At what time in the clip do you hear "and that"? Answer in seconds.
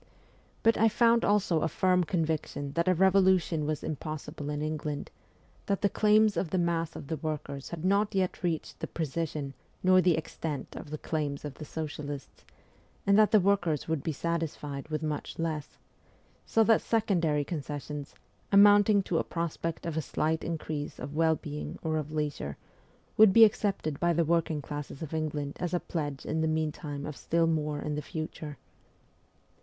13.05-13.29